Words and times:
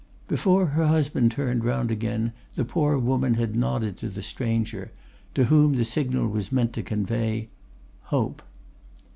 "Before 0.27 0.65
her 0.65 0.87
husband 0.87 1.29
turned 1.31 1.63
round 1.63 1.91
again 1.91 2.33
the 2.55 2.65
poor 2.65 2.97
woman 2.97 3.35
had 3.35 3.55
nodded 3.55 3.97
to 3.97 4.09
the 4.09 4.23
stranger, 4.23 4.89
to 5.35 5.43
whom 5.45 5.73
the 5.73 5.85
signal 5.85 6.27
was 6.27 6.51
meant 6.51 6.73
to 6.73 6.81
convey, 6.81 7.49
'Hope. 8.05 8.41